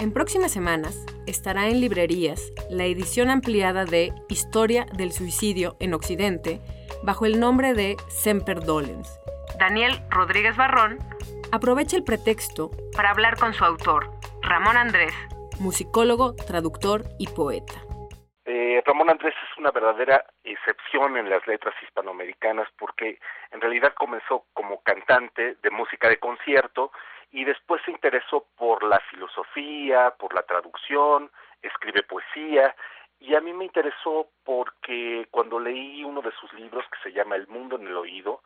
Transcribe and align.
En 0.00 0.14
próximas 0.14 0.50
semanas 0.50 1.04
estará 1.26 1.68
en 1.68 1.82
librerías 1.82 2.54
la 2.70 2.84
edición 2.84 3.28
ampliada 3.28 3.84
de 3.84 4.14
Historia 4.30 4.86
del 4.96 5.12
Suicidio 5.12 5.76
en 5.78 5.92
Occidente 5.92 6.58
bajo 7.02 7.26
el 7.26 7.38
nombre 7.38 7.74
de 7.74 7.98
Semper 8.08 8.60
Dolens. 8.60 9.20
Daniel 9.58 9.92
Rodríguez 10.08 10.56
Barrón 10.56 10.96
aprovecha 11.52 11.98
el 11.98 12.04
pretexto 12.04 12.70
para 12.96 13.10
hablar 13.10 13.38
con 13.38 13.52
su 13.52 13.62
autor, 13.62 14.10
Ramón 14.40 14.78
Andrés, 14.78 15.12
musicólogo, 15.60 16.34
traductor 16.34 17.02
y 17.18 17.26
poeta. 17.26 17.74
Eh, 18.46 18.82
Ramón 18.86 19.10
Andrés 19.10 19.34
es 19.34 19.58
una 19.58 19.70
verdadera 19.70 20.24
excepción 20.44 21.18
en 21.18 21.28
las 21.28 21.46
letras 21.46 21.74
hispanoamericanas 21.82 22.68
porque 22.78 23.18
en 23.52 23.60
realidad 23.60 23.92
comenzó 23.98 24.46
como 24.54 24.80
cantante 24.80 25.56
de 25.62 25.70
música 25.70 26.08
de 26.08 26.16
concierto 26.16 26.90
y 27.32 27.44
después 27.44 27.80
se 27.84 27.90
interesó 27.90 28.46
por 28.56 28.82
la 28.82 28.98
filosofía, 29.10 30.14
por 30.18 30.34
la 30.34 30.42
traducción, 30.42 31.30
escribe 31.62 32.02
poesía 32.02 32.74
y 33.20 33.34
a 33.34 33.40
mí 33.40 33.52
me 33.52 33.66
interesó 33.66 34.28
porque 34.44 35.28
cuando 35.30 35.60
leí 35.60 36.02
uno 36.04 36.22
de 36.22 36.32
sus 36.32 36.52
libros 36.54 36.84
que 36.90 37.10
se 37.10 37.12
llama 37.12 37.36
El 37.36 37.46
mundo 37.48 37.76
en 37.76 37.86
el 37.86 37.96
oído, 37.96 38.42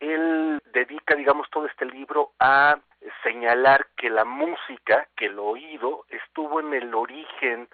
él 0.00 0.60
dedica, 0.72 1.14
digamos, 1.14 1.48
todo 1.50 1.66
este 1.66 1.86
libro 1.86 2.32
a 2.40 2.78
señalar 3.22 3.86
que 3.96 4.10
la 4.10 4.24
música, 4.24 5.08
que 5.16 5.26
el 5.26 5.38
oído, 5.38 6.04
estuvo 6.08 6.60
en 6.60 6.74
el 6.74 6.92
origen 6.94 7.68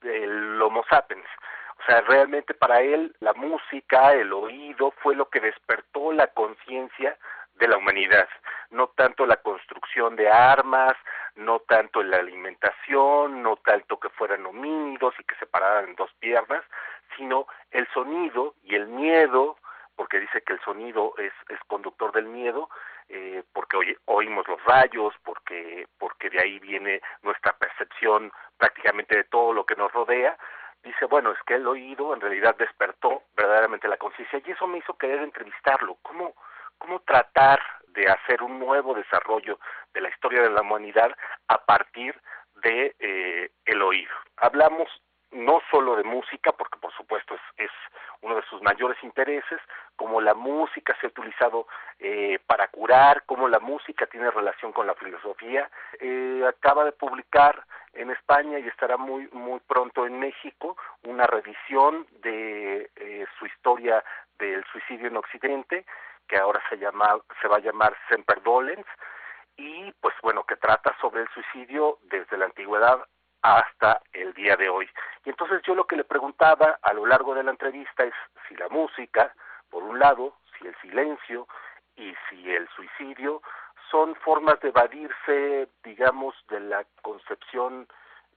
del 0.00 0.60
Homo 0.60 0.84
sapiens. 0.88 1.26
O 1.78 1.84
sea, 1.86 2.00
realmente 2.00 2.54
para 2.54 2.80
él 2.80 3.14
la 3.20 3.34
música, 3.34 4.12
el 4.12 4.32
oído, 4.32 4.92
fue 5.02 5.14
lo 5.14 5.28
que 5.28 5.40
despertó 5.40 6.12
la 6.12 6.28
conciencia 6.28 7.16
de 7.54 7.68
la 7.68 7.76
humanidad, 7.76 8.28
no 8.70 8.88
tanto 8.88 9.26
la 9.26 9.36
de 10.16 10.30
armas, 10.30 10.94
no 11.36 11.60
tanto 11.60 12.02
la 12.02 12.18
alimentación, 12.18 13.42
no 13.42 13.56
tanto 13.56 13.98
que 13.98 14.08
fueran 14.10 14.46
homínidos 14.46 15.14
y 15.18 15.24
que 15.24 15.36
se 15.36 15.46
pararan 15.46 15.90
en 15.90 15.94
dos 15.94 16.12
piernas, 16.18 16.64
sino 17.16 17.46
el 17.70 17.86
sonido 17.94 18.54
y 18.64 18.74
el 18.74 18.86
miedo, 18.88 19.56
porque 19.96 20.20
dice 20.20 20.42
que 20.42 20.52
el 20.52 20.60
sonido 20.60 21.14
es, 21.18 21.32
es 21.48 21.58
conductor 21.66 22.12
del 22.12 22.26
miedo, 22.26 22.68
eh, 23.08 23.42
porque 23.52 23.96
oímos 24.04 24.46
los 24.46 24.62
rayos, 24.64 25.14
porque, 25.24 25.86
porque 25.98 26.28
de 26.28 26.40
ahí 26.40 26.58
viene 26.58 27.00
nuestra 27.22 27.52
percepción 27.54 28.30
prácticamente 28.56 29.16
de 29.16 29.24
todo 29.24 29.52
lo 29.52 29.64
que 29.64 29.76
nos 29.76 29.90
rodea, 29.92 30.36
dice, 30.82 31.06
bueno, 31.06 31.32
es 31.32 31.38
que 31.46 31.54
el 31.54 31.66
oído 31.66 32.14
en 32.14 32.20
realidad 32.20 32.56
despertó 32.56 33.22
verdaderamente 33.36 33.88
la 33.88 33.96
conciencia 33.96 34.40
y 34.44 34.50
eso 34.50 34.66
me 34.66 34.78
hizo 34.78 34.94
querer 34.94 35.20
entrevistarlo. 35.22 35.96
¿Cómo, 36.02 36.34
cómo 36.78 37.00
tratar 37.00 37.60
de 37.88 38.08
hacer 38.08 38.42
un 38.42 38.58
nuevo 38.58 38.94
desarrollo 38.94 39.58
de 39.98 40.02
la 40.02 40.10
historia 40.10 40.42
de 40.42 40.50
la 40.50 40.62
humanidad 40.62 41.10
a 41.48 41.58
partir 41.64 42.14
de 42.62 42.94
eh, 43.00 43.50
el 43.64 43.82
oído. 43.82 44.14
Hablamos 44.36 44.88
no 45.32 45.60
solo 45.70 45.96
de 45.96 46.04
música, 46.04 46.52
porque 46.52 46.78
por 46.78 46.92
supuesto 46.94 47.34
es, 47.34 47.40
es 47.66 47.70
uno 48.22 48.36
de 48.36 48.42
sus 48.42 48.62
mayores 48.62 48.96
intereses, 49.02 49.60
como 49.96 50.20
la 50.20 50.34
música 50.34 50.96
se 51.00 51.06
ha 51.06 51.10
utilizado 51.10 51.66
eh, 51.98 52.38
para 52.46 52.68
curar, 52.68 53.24
como 53.26 53.48
la 53.48 53.58
música 53.58 54.06
tiene 54.06 54.30
relación 54.30 54.72
con 54.72 54.86
la 54.86 54.94
filosofía. 54.94 55.68
Eh, 56.00 56.42
acaba 56.48 56.84
de 56.84 56.92
publicar 56.92 57.64
en 57.92 58.10
España 58.10 58.58
y 58.58 58.68
estará 58.68 58.96
muy 58.96 59.28
muy 59.32 59.60
pronto 59.66 60.06
en 60.06 60.18
México 60.20 60.76
una 61.02 61.26
revisión 61.26 62.06
de 62.22 62.90
eh, 62.94 63.26
su 63.38 63.46
historia 63.46 64.04
del 64.38 64.64
suicidio 64.72 65.08
en 65.08 65.16
Occidente 65.16 65.84
que 66.28 66.36
ahora 66.36 66.62
se 66.68 66.78
llama 66.78 67.18
se 67.40 67.48
va 67.48 67.56
a 67.56 67.60
llamar 67.60 67.96
Semper 68.08 68.42
Dolens 68.42 68.86
y 69.58 69.92
pues 70.00 70.14
bueno 70.22 70.44
que 70.44 70.56
trata 70.56 70.96
sobre 71.00 71.22
el 71.22 71.28
suicidio 71.28 71.98
desde 72.04 72.38
la 72.38 72.46
antigüedad 72.46 73.04
hasta 73.42 74.00
el 74.12 74.32
día 74.32 74.56
de 74.56 74.68
hoy. 74.68 74.88
Y 75.24 75.30
entonces 75.30 75.60
yo 75.66 75.74
lo 75.74 75.86
que 75.86 75.96
le 75.96 76.04
preguntaba 76.04 76.78
a 76.80 76.92
lo 76.94 77.04
largo 77.04 77.34
de 77.34 77.42
la 77.42 77.50
entrevista 77.50 78.04
es 78.04 78.14
si 78.48 78.56
la 78.56 78.68
música, 78.68 79.34
por 79.68 79.82
un 79.82 79.98
lado, 79.98 80.36
si 80.56 80.66
el 80.66 80.74
silencio 80.80 81.46
y 81.96 82.14
si 82.28 82.50
el 82.50 82.68
suicidio 82.70 83.42
son 83.90 84.14
formas 84.16 84.60
de 84.60 84.68
evadirse, 84.68 85.68
digamos, 85.82 86.34
de 86.48 86.60
la 86.60 86.84
concepción 87.02 87.88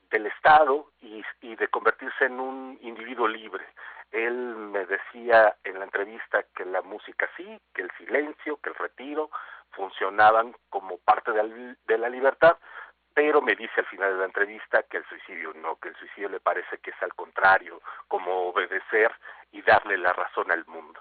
del 0.10 0.26
Estado 0.26 0.88
y, 1.02 1.24
y 1.42 1.56
de 1.56 1.68
convertirse 1.68 2.26
en 2.26 2.40
un 2.40 2.78
individuo 2.82 3.28
libre. 3.28 3.66
Él 4.12 4.56
me 4.56 4.86
decía 4.86 5.56
en 5.64 5.80
la 5.80 5.86
entrevista 5.86 6.44
que 6.56 6.66
la 6.66 6.82
música 6.82 7.30
sí, 7.38 7.60
que 7.74 7.84
el 7.84 7.92
silencio, 7.98 8.58
que 8.58 8.70
el 8.70 8.76
retiro 8.76 9.30
funcionaban 9.72 10.56
como 10.70 10.98
parte 11.00 11.32
de, 11.32 11.98
la 11.98 12.10
libertad, 12.10 12.58
pero 13.14 13.42
me 13.42 13.56
dice 13.56 13.82
al 13.82 13.86
final 13.88 14.14
de 14.14 14.20
la 14.20 14.26
entrevista 14.26 14.84
que 14.84 14.98
el 14.98 15.06
suicidio 15.06 15.54
no, 15.56 15.78
que 15.78 15.90
el 15.90 15.96
suicidio 15.96 16.30
le 16.30 16.40
parece 16.40 16.78
que 16.80 16.92
es 16.92 17.02
al 17.02 17.14
contrario, 17.14 17.82
como 18.08 18.50
obedecer 18.50 19.12
y 19.52 19.62
darle 19.62 19.98
la 19.98 20.14
razón 20.14 20.52
al 20.52 20.66
mundo. 20.66 21.00